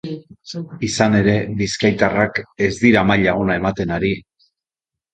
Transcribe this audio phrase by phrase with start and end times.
[0.87, 4.15] Izan ere, bizkaitarrak ez dira maila ona ematen ari.